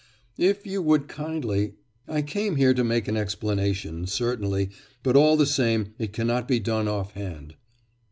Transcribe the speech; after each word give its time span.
'If 0.35 0.65
you 0.65 0.81
would 0.81 1.07
kindly... 1.07 1.75
I 2.07 2.23
came 2.23 2.55
here 2.55 2.73
to 2.73 2.83
make 2.83 3.07
an 3.07 3.15
explanation, 3.15 4.07
certainly, 4.07 4.71
but 5.03 5.15
all 5.15 5.37
the 5.37 5.45
same 5.45 5.93
it 5.99 6.11
cannot 6.11 6.47
be 6.47 6.59
done 6.59 6.87
off 6.87 7.11
hand. 7.11 7.53